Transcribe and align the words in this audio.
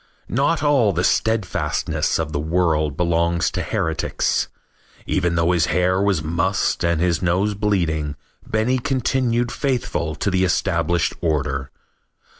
Not 0.29 0.63
all 0.63 0.93
the 0.93 1.03
steadfastness 1.03 2.17
of 2.17 2.31
the 2.33 2.39
world 2.39 2.97
belongs 2.97 3.51
to 3.51 3.61
heretics. 3.61 4.47
Even 5.05 5.35
though 5.35 5.51
his 5.51 5.67
hair 5.67 6.01
was 6.01 6.23
mussed 6.23 6.83
and 6.83 6.99
his 6.99 7.21
nose 7.21 7.53
bleeding, 7.53 8.15
Benny 8.43 8.79
continued 8.79 9.51
faithful 9.51 10.15
to 10.15 10.31
the 10.31 10.43
established 10.43 11.13
order. 11.21 11.69